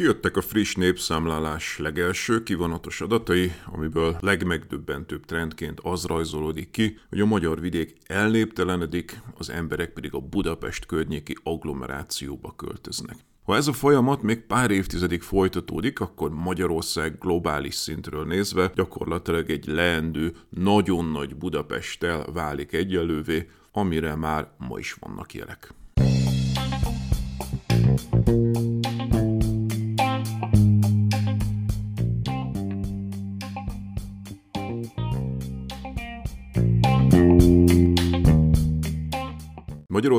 Kijöttek 0.00 0.36
a 0.36 0.40
friss 0.40 0.74
népszámlálás 0.74 1.78
legelső 1.78 2.42
kivonatos 2.42 3.00
adatai, 3.00 3.52
amiből 3.72 4.16
legmegdöbbentőbb 4.20 5.24
trendként 5.24 5.80
az 5.82 6.04
rajzolódik 6.04 6.70
ki, 6.70 6.98
hogy 7.08 7.20
a 7.20 7.26
magyar 7.26 7.60
vidék 7.60 7.96
elnéptelenedik, 8.06 9.20
az 9.38 9.50
emberek 9.50 9.92
pedig 9.92 10.14
a 10.14 10.20
Budapest 10.20 10.86
környéki 10.86 11.36
agglomerációba 11.42 12.54
költöznek. 12.56 13.16
Ha 13.42 13.56
ez 13.56 13.66
a 13.66 13.72
folyamat 13.72 14.22
még 14.22 14.40
pár 14.46 14.70
évtizedig 14.70 15.22
folytatódik, 15.22 16.00
akkor 16.00 16.30
Magyarország 16.30 17.18
globális 17.18 17.74
szintről 17.74 18.24
nézve 18.24 18.72
gyakorlatilag 18.74 19.50
egy 19.50 19.66
leendő, 19.66 20.36
nagyon 20.48 21.04
nagy 21.04 21.36
Budapesttel 21.36 22.24
válik 22.32 22.72
egyelővé, 22.72 23.48
amire 23.72 24.14
már 24.14 24.50
ma 24.58 24.78
is 24.78 24.92
vannak 24.92 25.34
jelek. 25.34 25.74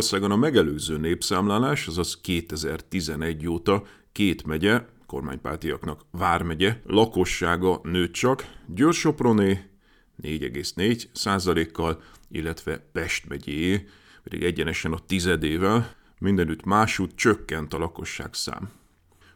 Magyarországon 0.01 0.37
a 0.37 0.41
megelőző 0.45 0.97
népszámlálás, 0.97 1.87
azaz 1.87 2.21
2011 2.21 3.47
óta 3.47 3.83
két 4.11 4.45
megye, 4.45 4.85
kormánypártiaknak 5.05 6.01
Vármegye, 6.11 6.81
lakossága 6.85 7.79
nőtt 7.83 8.13
csak, 8.13 8.45
Győr-Soproné 8.67 9.69
4,4 10.23 11.03
százalékkal, 11.11 12.01
illetve 12.29 12.77
Pest 12.91 13.27
megyé 13.27 13.87
pedig 14.23 14.43
egyenesen 14.43 14.91
a 14.91 14.99
tizedével, 15.05 15.95
mindenütt 16.19 16.63
másút 16.63 17.15
csökkent 17.15 17.73
a 17.73 17.77
lakosság 17.77 18.33
szám. 18.33 18.69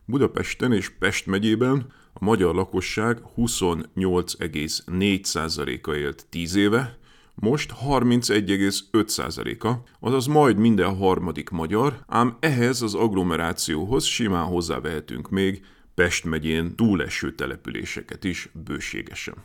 Budapesten 0.06 0.74
és 0.74 0.90
Pest 0.90 1.26
megyében 1.26 1.94
a 2.14 2.24
magyar 2.24 2.56
lakosság 2.56 3.22
28,4%-a 3.38 5.92
élt 5.92 6.26
10 6.30 6.56
éve, 6.56 6.98
most 7.36 7.74
31,5%-a, 7.86 9.74
azaz 10.00 10.26
majd 10.26 10.58
minden 10.58 10.96
harmadik 10.96 11.50
magyar, 11.50 12.04
ám 12.08 12.38
ehhez 12.40 12.82
az 12.82 12.94
agglomerációhoz 12.94 14.04
simán 14.04 14.46
hozzávehetünk 14.46 15.30
még 15.30 15.66
Pest 15.96 16.26
megyén 16.26 16.76
túleső 16.76 17.36
településeket 17.36 18.24
is 18.24 18.50
bőségesen. 18.54 19.36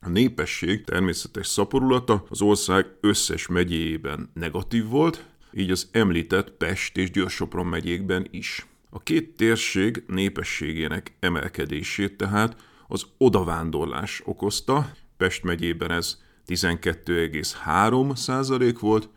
A 0.00 0.08
népesség 0.08 0.84
természetes 0.84 1.46
szaporulata 1.46 2.24
az 2.28 2.42
ország 2.42 2.86
összes 3.00 3.46
megyéjében 3.46 4.30
negatív 4.34 4.86
volt, 4.86 5.24
így 5.52 5.70
az 5.70 5.88
említett 5.92 6.50
Pest 6.50 6.96
és 6.96 7.10
Győr-Sopron 7.10 7.66
megyékben 7.66 8.26
is. 8.30 8.66
A 8.90 9.02
két 9.02 9.36
térség 9.36 10.04
népességének 10.06 11.16
emelkedését 11.20 12.16
tehát 12.16 12.56
az 12.88 13.06
odavándorlás 13.18 14.22
okozta, 14.24 14.90
Pest 15.16 15.42
megyében 15.42 15.90
ez 15.90 16.18
12,3 16.50 18.16
százalék 18.16 18.78
volt, 18.78 19.08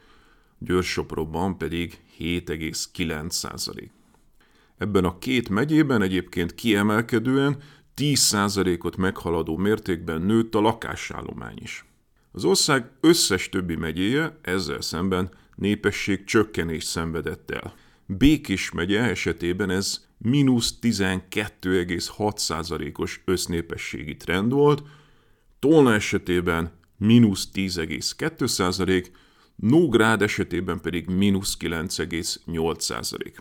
Győr-Sopronban 0.58 1.58
pedig 1.58 2.00
7,9 2.20 3.30
százalék. 3.30 3.92
Ebben 4.78 5.06
a 5.06 5.20
két 5.20 5.50
megyében 5.50 6.02
egyébként 6.02 6.56
kiemelkedően 6.56 7.58
10 7.94 8.20
százalékot 8.20 8.98
meghaladó 8.98 9.58
mértékben 9.58 10.22
nőtt 10.22 10.56
a 10.56 10.62
lakásállomány 10.62 11.58
is. 11.62 11.86
Az 12.32 12.46
ország 12.46 12.92
összes 13.02 13.50
többi 13.50 13.76
megyéje 13.76 14.40
ezzel 14.42 14.82
szemben 14.82 15.30
népesség 15.56 16.24
csökkenést 16.24 16.88
szenvedett 16.88 17.52
el. 17.52 17.74
Békés 18.06 18.72
megye 18.72 19.02
esetében 19.02 19.70
ez 19.70 20.08
mínusz 20.18 20.78
12,6%-os 20.82 23.22
össznépességi 23.26 24.18
trend 24.18 24.52
volt, 24.52 24.84
Tolna 25.64 25.94
esetében 25.94 26.72
mínusz 26.98 27.50
10,2%, 27.54 29.08
Nógrád 29.56 30.22
esetében 30.22 30.82
pedig 30.82 31.08
mínusz 31.08 31.58
9,8%. 31.60 33.34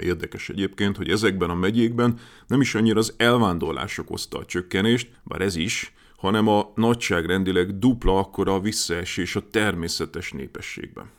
Érdekes 0.00 0.48
egyébként, 0.48 0.96
hogy 0.96 1.10
ezekben 1.10 1.50
a 1.50 1.54
megyékben 1.54 2.18
nem 2.46 2.60
is 2.60 2.74
annyira 2.74 2.98
az 2.98 3.14
elvándorlás 3.16 3.98
okozta 3.98 4.38
a 4.38 4.44
csökkenést, 4.44 5.10
bár 5.22 5.40
ez 5.40 5.56
is, 5.56 5.92
hanem 6.16 6.48
a 6.48 6.72
nagyságrendileg 6.74 7.78
dupla 7.78 8.18
akkora 8.18 8.54
a 8.54 8.60
visszaesés 8.60 9.36
a 9.36 9.48
természetes 9.50 10.32
népességben. 10.32 11.10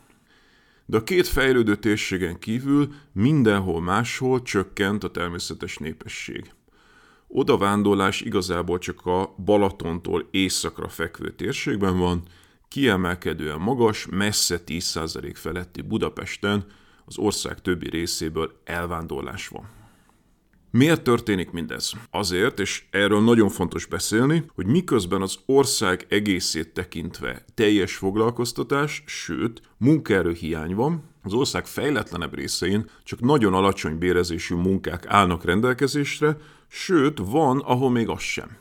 De 0.85 0.97
a 0.97 1.03
két 1.03 1.27
fejlődő 1.27 1.75
térségen 1.75 2.39
kívül 2.39 2.93
mindenhol 3.11 3.81
máshol 3.81 4.41
csökkent 4.41 5.03
a 5.03 5.11
természetes 5.11 5.77
népesség. 5.77 6.51
Odavándorlás 7.35 8.21
igazából 8.21 8.77
csak 8.77 9.05
a 9.05 9.35
Balatontól 9.45 10.27
északra 10.31 10.87
fekvő 10.87 11.31
térségben 11.31 11.97
van, 11.97 12.23
kiemelkedően 12.67 13.59
magas, 13.59 14.07
messze 14.11 14.59
10% 14.65 15.31
feletti 15.35 15.81
Budapesten 15.81 16.65
az 17.05 17.17
ország 17.17 17.61
többi 17.61 17.89
részéből 17.89 18.61
elvándorlás 18.63 19.47
van. 19.47 19.82
Miért 20.77 21.03
történik 21.03 21.51
mindez? 21.51 21.93
Azért, 22.11 22.59
és 22.59 22.83
erről 22.89 23.21
nagyon 23.21 23.49
fontos 23.49 23.85
beszélni, 23.85 24.43
hogy 24.55 24.65
miközben 24.65 25.21
az 25.21 25.37
ország 25.45 26.05
egészét 26.09 26.73
tekintve 26.73 27.45
teljes 27.53 27.95
foglalkoztatás, 27.95 29.03
sőt, 29.05 29.61
munkaerőhiány 29.77 30.75
van, 30.75 31.03
az 31.23 31.33
ország 31.33 31.65
fejletlenebb 31.65 32.35
részein 32.35 32.89
csak 33.03 33.19
nagyon 33.19 33.53
alacsony 33.53 33.97
bérezésű 33.97 34.55
munkák 34.55 35.05
állnak 35.07 35.45
rendelkezésre, 35.45 36.37
sőt, 36.67 37.17
van, 37.17 37.59
ahol 37.59 37.89
még 37.89 38.09
az 38.09 38.21
sem. 38.21 38.57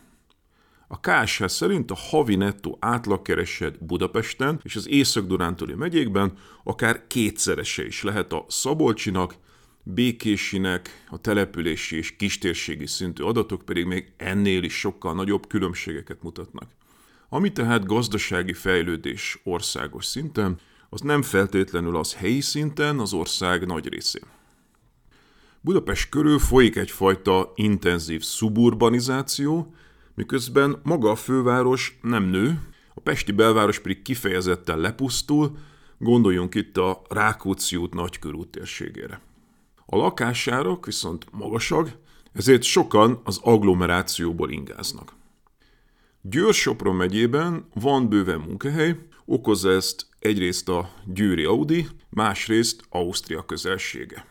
A 0.89 1.01
KSH 1.01 1.47
szerint 1.47 1.91
a 1.91 1.97
havi 2.11 2.35
nettó 2.35 2.77
átlagkereset 2.81 3.85
Budapesten 3.85 4.61
és 4.63 4.77
az 4.77 4.89
Észak-Durántúli 4.89 5.75
megyékben 5.75 6.33
akár 6.65 7.07
kétszerese 7.07 7.85
is 7.85 8.03
lehet 8.03 8.33
a 8.33 8.45
Szabolcsinak, 8.49 9.35
Békésinek, 9.85 11.05
a 11.09 11.19
települési 11.19 11.97
és 11.97 12.17
kistérségi 12.17 12.87
szintű 12.87 13.23
adatok 13.23 13.65
pedig 13.65 13.85
még 13.85 14.13
ennél 14.17 14.63
is 14.63 14.79
sokkal 14.79 15.15
nagyobb 15.15 15.47
különbségeket 15.47 16.23
mutatnak. 16.23 16.71
Ami 17.29 17.53
tehát 17.53 17.87
gazdasági 17.87 18.53
fejlődés 18.53 19.41
országos 19.45 20.05
szinten, 20.05 20.59
az 20.89 21.01
nem 21.01 21.23
feltétlenül 21.23 21.97
az 21.97 22.15
helyi 22.15 22.41
szinten 22.41 22.99
az 22.99 23.13
ország 23.13 23.67
nagy 23.67 23.89
részén. 23.89 24.23
Budapest 25.61 26.09
körül 26.09 26.39
folyik 26.39 26.77
egyfajta 26.77 27.53
intenzív 27.55 28.23
szuburbanizáció, 28.23 29.75
miközben 30.15 30.81
maga 30.83 31.11
a 31.11 31.17
főváros 31.17 31.99
nem 32.03 32.25
nő, 32.25 32.61
a 32.95 33.01
pesti 33.01 33.33
belváros 33.33 33.79
pedig 33.79 34.03
kifejezetten 34.03 34.79
lepusztul, 34.79 35.57
gondoljunk 35.99 36.55
itt 36.55 36.77
a 36.77 37.03
Rákóczi 37.09 37.77
út 37.77 37.95
nagykörút 37.95 38.49
térségére. 38.49 39.21
A 39.93 39.97
lakásárak 39.97 40.87
viszont 40.87 41.27
magasak, 41.31 41.91
ezért 42.33 42.63
sokan 42.63 43.21
az 43.25 43.39
agglomerációból 43.43 44.51
ingáznak. 44.51 45.13
Győr-Sopron 46.21 46.95
megyében 46.95 47.69
van 47.75 48.09
bőven 48.09 48.41
munkahely, 48.41 48.99
okozza 49.25 49.71
ezt 49.71 50.07
egyrészt 50.19 50.69
a 50.69 50.91
győri 51.07 51.45
Audi, 51.45 51.87
másrészt 52.09 52.85
Ausztria 52.89 53.45
közelsége. 53.45 54.27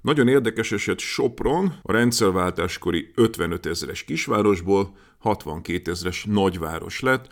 Nagyon 0.00 0.28
érdekes 0.28 0.72
eset 0.72 0.98
Sopron, 0.98 1.78
a 1.82 1.92
rendszerváltáskori 1.92 3.10
55 3.14 3.66
ezeres 3.66 4.04
kisvárosból 4.04 4.96
62 5.18 5.90
ezeres 5.90 6.24
nagyváros 6.24 7.00
lett, 7.00 7.26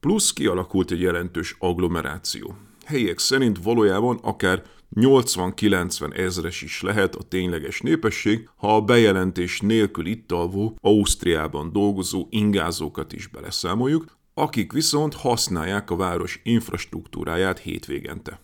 plusz 0.00 0.32
kialakult 0.32 0.90
egy 0.90 1.00
jelentős 1.00 1.56
agglomeráció. 1.58 2.56
Helyiek 2.84 3.18
szerint 3.18 3.62
valójában 3.62 4.18
akár 4.22 4.62
80-90 4.94 6.18
ezres 6.18 6.62
is 6.62 6.82
lehet 6.82 7.14
a 7.14 7.22
tényleges 7.22 7.80
népesség, 7.80 8.48
ha 8.56 8.76
a 8.76 8.80
bejelentés 8.80 9.60
nélkül 9.60 10.06
itt 10.06 10.32
alvó 10.32 10.76
Ausztriában 10.80 11.72
dolgozó 11.72 12.26
ingázókat 12.30 13.12
is 13.12 13.26
beleszámoljuk, 13.26 14.16
akik 14.34 14.72
viszont 14.72 15.14
használják 15.14 15.90
a 15.90 15.96
város 15.96 16.40
infrastruktúráját 16.42 17.58
hétvégente. 17.58 18.40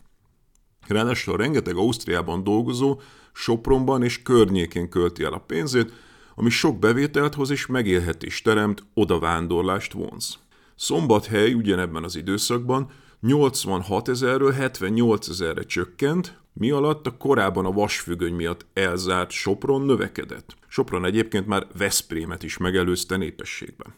Ráadásul 0.87 1.37
rengeteg 1.37 1.77
Ausztriában 1.77 2.45
dolgozó 2.45 3.01
Sopronban 3.33 4.03
és 4.03 4.23
környékén 4.23 4.89
költi 4.89 5.25
el 5.25 5.33
a 5.33 5.39
pénzét, 5.39 5.93
ami 6.35 6.51
sok 6.51 6.79
bevételt 6.79 7.35
hoz 7.35 7.51
és 7.51 7.67
megélhetés 7.67 8.43
teremt, 8.43 8.85
odavándorlást 8.95 9.93
vonz. 9.93 10.39
Szombathely 10.77 11.53
ugyanebben 11.53 12.05
az 12.05 12.17
időszakban 12.17 12.91
86 13.27 14.09
ezerről 14.09 14.53
78 14.53 15.29
ezerre 15.29 15.63
csökkent, 15.63 16.41
mi 16.53 16.71
alatt 16.71 17.07
a 17.07 17.17
korábban 17.17 17.65
a 17.65 17.73
vasfüggöny 17.73 18.35
miatt 18.35 18.67
elzárt 18.73 19.31
Sopron 19.31 19.83
növekedett. 19.83 20.55
Sopron 20.69 21.05
egyébként 21.05 21.47
már 21.47 21.67
Veszprémet 21.79 22.43
is 22.43 22.57
megelőzte 22.57 23.17
népességben. 23.17 23.95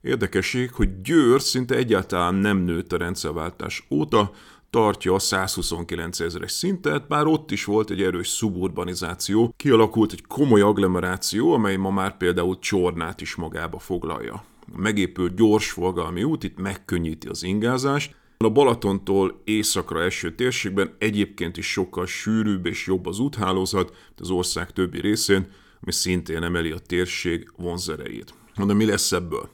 Érdekesség, 0.00 0.72
hogy 0.72 1.00
Győr 1.00 1.40
szinte 1.40 1.74
egyáltalán 1.74 2.34
nem 2.34 2.58
nőtt 2.58 2.92
a 2.92 2.96
rendszerváltás 2.96 3.86
óta, 3.90 4.30
tartja 4.70 5.14
a 5.14 5.18
129 5.18 6.20
ezeres 6.20 6.52
szintet, 6.52 7.08
bár 7.08 7.26
ott 7.26 7.50
is 7.50 7.64
volt 7.64 7.90
egy 7.90 8.02
erős 8.02 8.28
szuburbanizáció, 8.28 9.54
kialakult 9.56 10.12
egy 10.12 10.26
komoly 10.26 10.60
agglomeráció, 10.60 11.52
amely 11.52 11.76
ma 11.76 11.90
már 11.90 12.16
például 12.16 12.58
Csornát 12.58 13.20
is 13.20 13.34
magába 13.34 13.78
foglalja. 13.78 14.44
Megépült 14.76 15.36
gyorsforgalmi 15.36 16.22
út 16.22 16.44
itt 16.44 16.58
megkönnyíti 16.58 17.28
az 17.28 17.42
ingázást, 17.42 18.14
a 18.44 18.50
Balatontól 18.50 19.40
északra 19.44 20.02
eső 20.02 20.34
térségben 20.34 20.94
egyébként 20.98 21.56
is 21.56 21.70
sokkal 21.70 22.06
sűrűbb 22.06 22.66
és 22.66 22.86
jobb 22.86 23.06
az 23.06 23.18
úthálózat, 23.18 23.96
az 24.16 24.30
ország 24.30 24.70
többi 24.70 25.00
részén, 25.00 25.48
ami 25.80 25.92
szintén 25.92 26.42
emeli 26.42 26.70
a 26.70 26.78
térség 26.78 27.52
vonzerejét. 27.56 28.34
De 28.66 28.74
mi 28.74 28.84
lesz 28.84 29.12
ebből? 29.12 29.50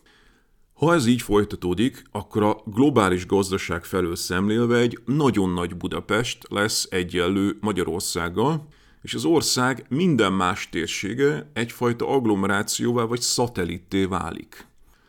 Ha 0.75 0.95
ez 0.95 1.07
így 1.07 1.23
folytatódik, 1.23 2.03
akkor 2.13 2.43
a 2.43 2.63
globális 2.65 3.27
gazdaság 3.27 3.85
felől 3.85 4.17
szemlélve 4.17 4.77
egy 4.77 4.99
nagyon 5.05 5.51
nagy 5.51 5.77
Budapest 5.77 6.39
lesz 6.49 6.87
egyenlő 6.91 7.57
Magyarországgal, 7.61 8.69
és 9.03 9.15
az 9.15 9.25
ország 9.25 9.87
minden 9.89 10.33
más 10.33 10.69
térsége 10.69 11.51
egyfajta 11.53 12.09
agglomerációvá 12.09 13.05
vagy 13.05 13.21
szatellitté 13.21 14.05
válik. 14.05 14.68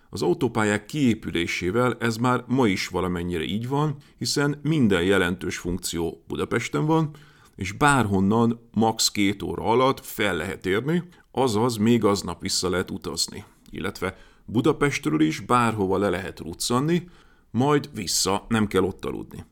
Az 0.09 0.21
autópályák 0.21 0.85
kiépülésével 0.85 1.97
ez 1.99 2.17
már 2.17 2.43
ma 2.47 2.67
is 2.67 2.87
valamennyire 2.87 3.43
így 3.43 3.67
van, 3.67 3.95
hiszen 4.17 4.59
minden 4.63 5.03
jelentős 5.03 5.57
funkció 5.57 6.23
Budapesten 6.27 6.85
van, 6.85 7.09
és 7.55 7.71
bárhonnan 7.71 8.69
max. 8.73 9.11
két 9.11 9.43
óra 9.43 9.63
alatt 9.63 10.05
fel 10.05 10.35
lehet 10.35 10.65
érni, 10.65 11.03
azaz 11.31 11.77
még 11.77 12.03
aznap 12.03 12.41
vissza 12.41 12.69
lehet 12.69 12.91
utazni, 12.91 13.43
illetve 13.69 14.17
Budapestről 14.45 15.21
is 15.21 15.39
bárhova 15.39 15.97
le 15.97 16.09
lehet 16.09 16.39
ruccanni, 16.39 17.09
majd 17.51 17.89
vissza, 17.93 18.45
nem 18.47 18.67
kell 18.67 18.83
ott 18.83 19.05
aludni. 19.05 19.45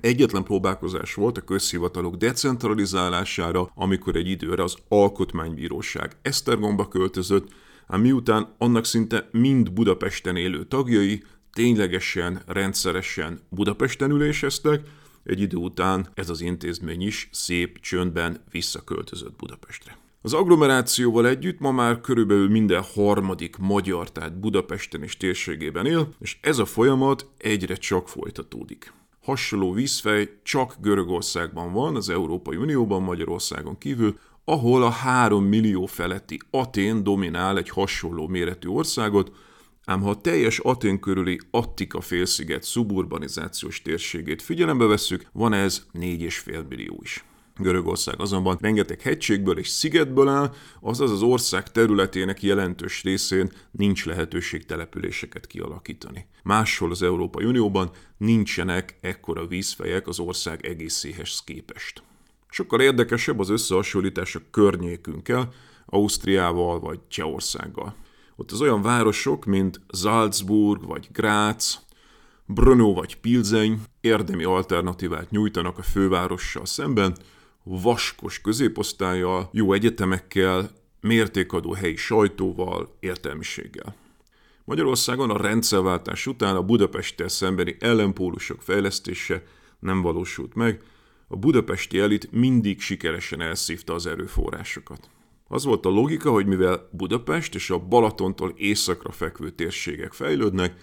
Egyetlen 0.00 0.44
próbálkozás 0.44 1.14
volt 1.14 1.38
a 1.38 1.40
közhivatalok 1.40 2.14
decentralizálására, 2.16 3.70
amikor 3.74 4.16
egy 4.16 4.28
időre 4.28 4.62
az 4.62 4.76
Alkotmánybíróság 4.88 6.16
Esztergomba 6.22 6.88
költözött, 6.88 7.48
ám 7.86 8.00
miután 8.00 8.54
annak 8.58 8.84
szinte 8.84 9.28
mind 9.30 9.72
Budapesten 9.72 10.36
élő 10.36 10.64
tagjai 10.64 11.22
ténylegesen, 11.52 12.42
rendszeresen 12.46 13.40
Budapesten 13.48 14.10
üléseztek, 14.10 14.80
egy 15.24 15.40
idő 15.40 15.56
után 15.56 16.08
ez 16.14 16.30
az 16.30 16.40
intézmény 16.40 17.02
is 17.02 17.28
szép 17.32 17.80
csöndben 17.80 18.40
visszaköltözött 18.50 19.36
Budapestre. 19.36 19.98
Az 20.22 20.32
agglomerációval 20.32 21.28
együtt 21.28 21.58
ma 21.58 21.70
már 21.70 22.00
körülbelül 22.00 22.48
minden 22.48 22.82
harmadik 22.94 23.56
magyar, 23.56 24.12
tehát 24.12 24.38
Budapesten 24.38 25.02
és 25.02 25.16
térségében 25.16 25.86
él, 25.86 26.08
és 26.20 26.38
ez 26.40 26.58
a 26.58 26.64
folyamat 26.64 27.26
egyre 27.38 27.74
csak 27.74 28.08
folytatódik. 28.08 28.92
Hasonló 29.22 29.72
vízfej 29.72 30.28
csak 30.42 30.76
Görögországban 30.80 31.72
van, 31.72 31.96
az 31.96 32.08
Európai 32.08 32.56
Unióban, 32.56 33.02
Magyarországon 33.02 33.78
kívül, 33.78 34.18
ahol 34.44 34.82
a 34.82 34.90
3 34.90 35.44
millió 35.44 35.86
feletti 35.86 36.38
Atén 36.50 37.02
dominál 37.02 37.58
egy 37.58 37.68
hasonló 37.68 38.26
méretű 38.26 38.68
országot, 38.68 39.32
ám 39.84 40.00
ha 40.00 40.10
a 40.10 40.20
teljes 40.20 40.58
Atén 40.58 41.00
körüli 41.00 41.40
Attika 41.50 42.00
félsziget 42.00 42.62
szuburbanizációs 42.62 43.82
térségét 43.82 44.42
figyelembe 44.42 44.84
vesszük, 44.84 45.26
van 45.32 45.52
ez 45.52 45.86
4,5 45.94 46.68
millió 46.68 46.98
is. 47.02 47.24
Görögország 47.56 48.20
azonban 48.20 48.58
rengeteg 48.60 49.00
hegységből 49.00 49.58
és 49.58 49.68
szigetből 49.68 50.28
áll, 50.28 50.54
azaz 50.80 51.10
az 51.10 51.22
ország 51.22 51.70
területének 51.70 52.42
jelentős 52.42 53.02
részén 53.02 53.52
nincs 53.70 54.04
lehetőség 54.06 54.64
településeket 54.64 55.46
kialakítani. 55.46 56.26
Máshol 56.42 56.90
az 56.90 57.02
Európai 57.02 57.44
Unióban 57.44 57.90
nincsenek 58.18 58.98
ekkora 59.00 59.46
vízfejek 59.46 60.08
az 60.08 60.18
ország 60.18 60.66
egészéhez 60.66 61.42
képest. 61.44 62.02
Sokkal 62.54 62.80
érdekesebb 62.80 63.38
az 63.38 63.48
összehasonlítás 63.48 64.34
a 64.34 64.40
környékünkkel, 64.50 65.52
Ausztriával 65.86 66.80
vagy 66.80 66.98
Csehországgal. 67.08 67.94
Ott 68.36 68.50
az 68.50 68.60
olyan 68.60 68.82
városok, 68.82 69.44
mint 69.44 69.80
Salzburg 69.88 70.86
vagy 70.86 71.08
Graz, 71.12 71.86
Brno 72.46 72.92
vagy 72.92 73.16
Pilzeny 73.16 73.80
érdemi 74.00 74.44
alternatívát 74.44 75.30
nyújtanak 75.30 75.78
a 75.78 75.82
fővárossal 75.82 76.66
szemben, 76.66 77.16
vaskos 77.62 78.40
középosztályjal, 78.40 79.48
jó 79.52 79.72
egyetemekkel, 79.72 80.70
mértékadó 81.00 81.72
helyi 81.72 81.96
sajtóval, 81.96 82.96
értelmiséggel. 83.00 83.94
Magyarországon 84.64 85.30
a 85.30 85.40
rendszerváltás 85.42 86.26
után 86.26 86.56
a 86.56 86.62
Budapesttel 86.62 87.28
szembeni 87.28 87.76
ellenpólusok 87.78 88.62
fejlesztése 88.62 89.42
nem 89.78 90.02
valósult 90.02 90.54
meg, 90.54 90.82
a 91.28 91.36
budapesti 91.36 91.98
elit 91.98 92.32
mindig 92.32 92.80
sikeresen 92.80 93.40
elszívta 93.40 93.94
az 93.94 94.06
erőforrásokat. 94.06 95.08
Az 95.48 95.64
volt 95.64 95.86
a 95.86 95.88
logika, 95.88 96.30
hogy 96.30 96.46
mivel 96.46 96.88
Budapest 96.92 97.54
és 97.54 97.70
a 97.70 97.78
Balatontól 97.78 98.52
északra 98.56 99.12
fekvő 99.12 99.50
térségek 99.50 100.12
fejlődnek, 100.12 100.74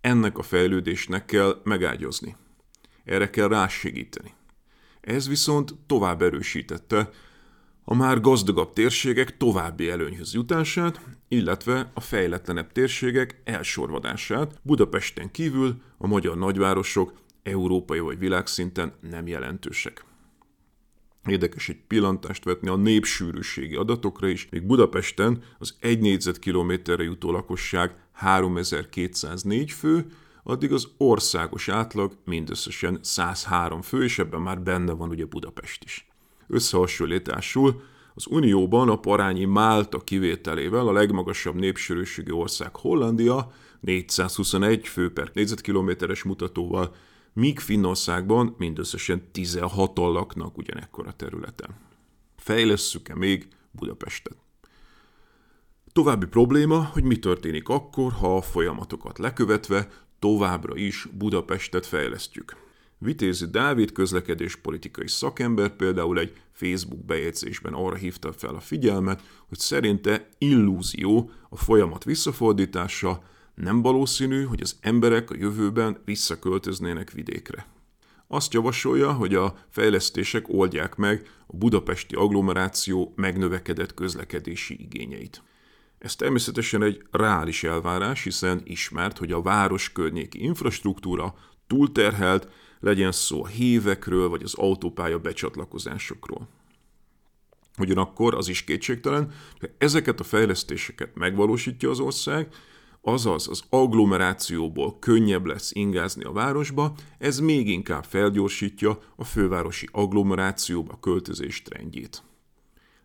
ennek 0.00 0.38
a 0.38 0.42
fejlődésnek 0.42 1.24
kell 1.24 1.60
megágyozni. 1.64 2.36
Erre 3.04 3.30
kell 3.30 3.48
rásegíteni. 3.48 4.34
Ez 5.00 5.28
viszont 5.28 5.74
tovább 5.86 6.22
erősítette 6.22 7.10
a 7.84 7.94
már 7.94 8.20
gazdagabb 8.20 8.72
térségek 8.72 9.36
további 9.36 9.90
előnyhöz 9.90 10.34
jutását, 10.34 11.00
illetve 11.28 11.90
a 11.94 12.00
fejletlenebb 12.00 12.72
térségek 12.72 13.40
elsorvadását, 13.44 14.60
Budapesten 14.62 15.30
kívül 15.30 15.82
a 15.98 16.06
magyar 16.06 16.38
nagyvárosok 16.38 17.12
európai 17.48 17.98
vagy 17.98 18.18
világszinten 18.18 18.92
nem 19.10 19.26
jelentősek. 19.26 20.04
Érdekes 21.26 21.68
egy 21.68 21.80
pillantást 21.86 22.44
vetni 22.44 22.68
a 22.68 22.76
népsűrűségi 22.76 23.74
adatokra 23.74 24.28
is, 24.28 24.48
még 24.50 24.62
Budapesten 24.62 25.42
az 25.58 25.76
1 25.80 25.98
négyzetkilométerre 25.98 27.02
jutó 27.02 27.30
lakosság 27.30 27.94
3204 28.12 29.70
fő, 29.70 30.06
addig 30.42 30.72
az 30.72 30.88
országos 30.96 31.68
átlag 31.68 32.12
mindösszesen 32.24 32.98
103 33.02 33.82
fő, 33.82 34.04
és 34.04 34.18
ebben 34.18 34.40
már 34.40 34.60
benne 34.60 34.92
van 34.92 35.08
ugye 35.08 35.24
Budapest 35.24 35.84
is. 35.84 36.08
Összehasonlításul 36.46 37.82
az 38.14 38.26
Unióban 38.26 38.88
a 38.88 38.98
parányi 38.98 39.44
Málta 39.44 39.98
kivételével 39.98 40.88
a 40.88 40.92
legmagasabb 40.92 41.54
népsűrűségi 41.54 42.30
ország 42.30 42.76
Hollandia 42.76 43.52
421 43.80 44.88
fő 44.88 45.12
per 45.12 45.30
négyzetkilométeres 45.32 46.22
mutatóval, 46.22 46.94
míg 47.32 47.58
Finnországban 47.58 48.54
mindösszesen 48.58 49.22
16-an 49.34 50.12
laknak 50.12 50.58
ugyanekkor 50.58 51.06
a 51.06 51.12
területen. 51.12 51.76
Fejlesszük-e 52.36 53.14
még 53.14 53.48
Budapestet? 53.70 54.36
További 55.92 56.26
probléma, 56.26 56.84
hogy 56.84 57.04
mi 57.04 57.18
történik 57.18 57.68
akkor, 57.68 58.12
ha 58.12 58.36
a 58.36 58.42
folyamatokat 58.42 59.18
lekövetve 59.18 59.88
továbbra 60.18 60.76
is 60.76 61.08
Budapestet 61.12 61.86
fejlesztjük. 61.86 62.56
Vitézi 62.98 63.46
Dávid 63.46 63.92
közlekedés 63.92 64.56
politikai 64.56 65.08
szakember 65.08 65.76
például 65.76 66.18
egy 66.18 66.32
Facebook 66.52 67.04
bejegyzésben 67.04 67.72
arra 67.72 67.94
hívta 67.94 68.32
fel 68.32 68.54
a 68.54 68.60
figyelmet, 68.60 69.22
hogy 69.48 69.58
szerinte 69.58 70.28
illúzió 70.38 71.30
a 71.48 71.56
folyamat 71.56 72.04
visszafordítása, 72.04 73.22
nem 73.60 73.82
valószínű, 73.82 74.44
hogy 74.44 74.60
az 74.60 74.76
emberek 74.80 75.30
a 75.30 75.36
jövőben 75.38 75.98
visszaköltöznének 76.04 77.10
vidékre. 77.10 77.66
azt 78.30 78.52
javasolja, 78.52 79.12
hogy 79.12 79.34
a 79.34 79.58
fejlesztések 79.68 80.48
oldják 80.48 80.96
meg 80.96 81.30
a 81.46 81.56
budapesti 81.56 82.14
agglomeráció 82.14 83.12
megnövekedett 83.16 83.94
közlekedési 83.94 84.80
igényeit. 84.80 85.42
Ez 85.98 86.16
természetesen 86.16 86.82
egy 86.82 87.02
reális 87.10 87.64
elvárás, 87.64 88.22
hiszen 88.22 88.60
ismert, 88.64 89.18
hogy 89.18 89.32
a 89.32 89.42
város 89.42 89.92
környéki 89.92 90.42
infrastruktúra 90.42 91.34
túlterhelt, 91.66 92.48
legyen 92.80 93.12
szó 93.12 93.44
a 93.44 93.46
hívekről 93.46 94.28
vagy 94.28 94.42
az 94.42 94.54
autópálya 94.54 95.18
becsatlakozásokról. 95.18 96.48
Ugyanakkor 97.78 98.34
az 98.34 98.48
is 98.48 98.64
kétségtelen, 98.64 99.32
hogy 99.58 99.70
ezeket 99.78 100.20
a 100.20 100.24
fejlesztéseket 100.24 101.14
megvalósítja 101.14 101.90
az 101.90 102.00
ország, 102.00 102.48
azaz 103.12 103.48
az 103.48 103.62
agglomerációból 103.70 104.98
könnyebb 104.98 105.46
lesz 105.46 105.70
ingázni 105.74 106.24
a 106.24 106.32
városba, 106.32 106.94
ez 107.18 107.38
még 107.38 107.68
inkább 107.68 108.04
felgyorsítja 108.04 108.98
a 109.16 109.24
fővárosi 109.24 109.88
agglomerációba 109.92 110.98
költözés 111.00 111.62
trendjét. 111.62 112.22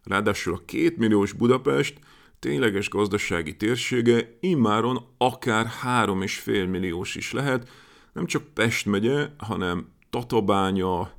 Ráadásul 0.03 0.53
a 0.53 0.61
két 0.65 0.97
milliós 0.97 1.31
Budapest 1.31 1.99
tényleges 2.39 2.89
gazdasági 2.89 3.55
térsége 3.55 4.37
immáron 4.39 5.07
akár 5.17 5.67
3,5 5.83 6.69
milliós 6.69 7.15
is 7.15 7.31
lehet, 7.31 7.69
nem 8.13 8.25
csak 8.25 8.43
Pest 8.53 8.85
megye, 8.85 9.27
hanem 9.37 9.87
Tatabánya, 10.09 11.11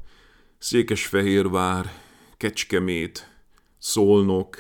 Székesfehérvár, 0.58 1.92
Kecskemét, 2.36 3.28
Szolnok 3.78 4.56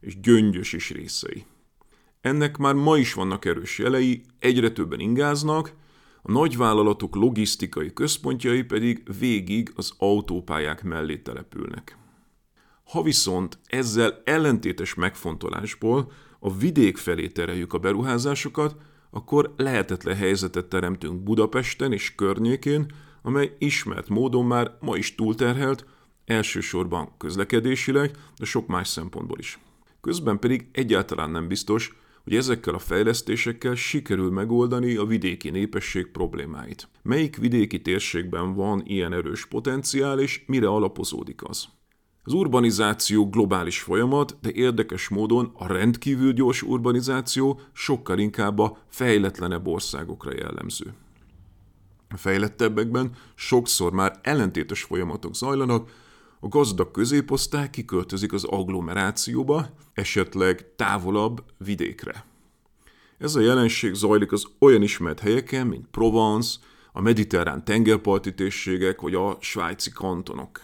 és 0.00 0.20
Gyöngyös 0.20 0.72
is 0.72 0.90
részei. 0.90 1.44
Ennek 2.20 2.56
már 2.56 2.74
ma 2.74 2.96
is 2.96 3.14
vannak 3.14 3.44
erős 3.44 3.78
jelei, 3.78 4.22
egyre 4.38 4.70
többen 4.70 5.00
ingáznak, 5.00 5.72
a 6.22 6.32
nagyvállalatok 6.32 7.14
logisztikai 7.14 7.92
központjai 7.92 8.62
pedig 8.62 9.02
végig 9.18 9.72
az 9.76 9.92
autópályák 9.98 10.82
mellé 10.82 11.16
települnek. 11.16 11.98
Ha 12.84 13.02
viszont 13.02 13.58
ezzel 13.66 14.22
ellentétes 14.24 14.94
megfontolásból 14.94 16.12
a 16.38 16.56
vidék 16.56 16.96
felé 16.96 17.26
tereljük 17.28 17.72
a 17.72 17.78
beruházásokat, 17.78 18.76
akkor 19.10 19.54
lehetetlen 19.56 20.16
helyzetet 20.16 20.66
teremtünk 20.66 21.22
Budapesten 21.22 21.92
és 21.92 22.14
környékén, 22.14 22.92
amely 23.22 23.56
ismert 23.58 24.08
módon 24.08 24.44
már 24.44 24.76
ma 24.80 24.96
is 24.96 25.14
túlterhelt, 25.14 25.86
elsősorban 26.24 27.14
közlekedésileg, 27.18 28.16
de 28.38 28.44
sok 28.44 28.66
más 28.66 28.88
szempontból 28.88 29.38
is. 29.38 29.58
Közben 30.00 30.38
pedig 30.38 30.68
egyáltalán 30.72 31.30
nem 31.30 31.48
biztos, 31.48 31.96
hogy 32.28 32.36
ezekkel 32.36 32.74
a 32.74 32.78
fejlesztésekkel 32.78 33.74
sikerül 33.74 34.30
megoldani 34.30 34.96
a 34.96 35.04
vidéki 35.04 35.50
népesség 35.50 36.06
problémáit. 36.10 36.88
Melyik 37.02 37.36
vidéki 37.36 37.82
térségben 37.82 38.54
van 38.54 38.82
ilyen 38.86 39.12
erős 39.12 39.46
potenciál, 39.46 40.20
és 40.20 40.42
mire 40.46 40.68
alapozódik 40.68 41.44
az? 41.44 41.68
Az 42.24 42.32
urbanizáció 42.32 43.28
globális 43.28 43.80
folyamat, 43.80 44.36
de 44.40 44.52
érdekes 44.52 45.08
módon 45.08 45.50
a 45.54 45.66
rendkívül 45.66 46.32
gyors 46.32 46.62
urbanizáció 46.62 47.60
sokkal 47.72 48.18
inkább 48.18 48.58
a 48.58 48.78
fejletlenebb 48.88 49.66
országokra 49.66 50.32
jellemző. 50.34 50.94
A 52.08 52.16
fejlettebbekben 52.16 53.12
sokszor 53.34 53.92
már 53.92 54.18
ellentétes 54.22 54.82
folyamatok 54.82 55.34
zajlanak, 55.34 55.90
a 56.40 56.48
gazdag 56.48 56.90
középosztály 56.90 57.70
kiköltözik 57.70 58.32
az 58.32 58.44
agglomerációba, 58.44 59.66
esetleg 59.92 60.74
távolabb 60.76 61.44
vidékre. 61.56 62.24
Ez 63.18 63.34
a 63.34 63.40
jelenség 63.40 63.94
zajlik 63.94 64.32
az 64.32 64.46
olyan 64.58 64.82
ismert 64.82 65.20
helyeken, 65.20 65.66
mint 65.66 65.86
Provence, 65.90 66.58
a 66.92 67.00
mediterrán 67.00 67.64
tengerparti 67.64 68.34
térségek 68.34 69.00
vagy 69.00 69.14
a 69.14 69.36
svájci 69.40 69.90
kantonok. 69.90 70.60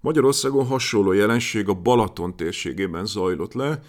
Magyarországon 0.00 0.66
hasonló 0.66 1.12
jelenség 1.12 1.68
a 1.68 1.74
Balaton 1.74 2.36
térségében 2.36 3.06
zajlott 3.06 3.52
le, 3.52 3.80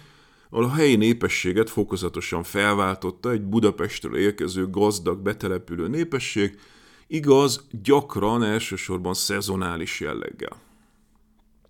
ahol 0.50 0.64
a 0.64 0.72
helyi 0.72 0.96
népességet 0.96 1.70
fokozatosan 1.70 2.42
felváltotta 2.42 3.30
egy 3.30 3.42
Budapestről 3.42 4.16
érkező 4.16 4.70
gazdag 4.70 5.22
betelepülő 5.22 5.88
népesség, 5.88 6.58
igaz, 7.06 7.66
gyakran 7.82 8.42
elsősorban 8.42 9.14
szezonális 9.14 10.00
jelleggel. 10.00 10.63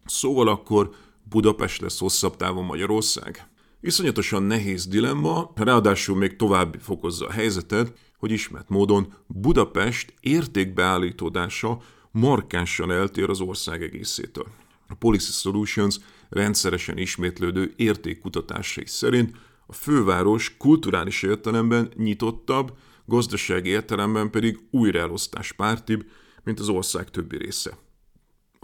Szóval 0.05 0.49
akkor 0.49 0.91
Budapest 1.29 1.81
lesz 1.81 1.99
hosszabb 1.99 2.37
távon 2.37 2.65
Magyarország? 2.65 3.49
Iszonyatosan 3.81 4.43
nehéz 4.43 4.87
dilemma, 4.87 5.53
ráadásul 5.55 6.17
még 6.17 6.37
tovább 6.37 6.77
fokozza 6.81 7.27
a 7.27 7.33
helyzetet, 7.33 7.93
hogy 8.19 8.31
ismert 8.31 8.69
módon 8.69 9.15
Budapest 9.27 10.15
értékbeállítódása 10.21 11.81
markánsan 12.11 12.91
eltér 12.91 13.31
az 13.31 13.41
ország 13.41 13.83
egészétől. 13.83 14.47
A 14.89 14.95
Policy 14.95 15.33
Solutions 15.33 15.99
rendszeresen 16.29 16.99
ismétlődő 16.99 17.73
értékkutatásai 17.77 18.87
szerint 18.87 19.37
a 19.67 19.73
főváros 19.73 20.57
kulturális 20.59 21.23
értelemben 21.23 21.93
nyitottabb, 21.97 22.77
gazdasági 23.07 23.69
értelemben 23.69 24.31
pedig 24.31 24.59
újraelosztás 24.71 25.53
pártibb, 25.53 26.07
mint 26.45 26.61
az 26.61 26.69
ország 26.69 27.11
többi 27.11 27.37
része. 27.37 27.79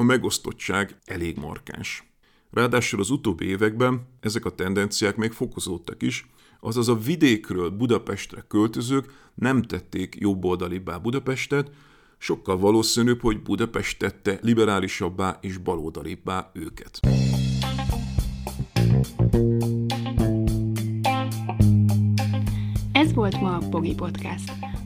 A 0.01 0.03
megosztottság 0.03 0.97
elég 1.05 1.37
markáns. 1.37 2.13
Ráadásul 2.51 3.01
az 3.01 3.11
utóbbi 3.11 3.47
években 3.47 4.07
ezek 4.21 4.45
a 4.45 4.55
tendenciák 4.55 5.17
még 5.17 5.33
fokozódtak 5.33 6.03
is, 6.03 6.31
azaz 6.61 6.89
a 6.89 6.99
vidékről 6.99 7.71
Budapestre 7.71 8.45
költözők 8.49 9.13
nem 9.35 9.63
tették 9.63 10.17
jobboldalibbá 10.19 10.97
Budapestet, 10.97 11.71
sokkal 12.19 12.59
valószínűbb, 12.59 13.21
hogy 13.21 13.43
Budapest 13.43 13.99
tette 13.99 14.39
liberálisabbá 14.43 15.39
és 15.41 15.57
baloldalibbá 15.57 16.51
őket. 16.55 17.01
Ez 22.93 23.13
volt 23.13 23.41
ma 23.41 23.57
a 23.57 23.69
Pogi 23.71 23.95
Podcast. 23.95 24.70